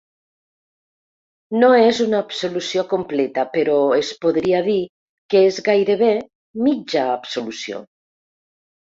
No 1.63 1.67
és 1.79 1.99
una 2.05 2.21
absolució 2.27 2.83
completa, 2.93 3.43
però 3.57 3.75
es 3.97 4.09
podria 4.23 4.63
dir 4.69 4.79
que 5.35 5.43
és 5.51 5.61
gairebé 5.69 6.09
mitja 6.69 7.05
absolució. 7.19 7.83